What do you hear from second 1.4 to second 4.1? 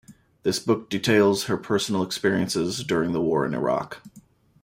her personal experiences during the war in Iraq.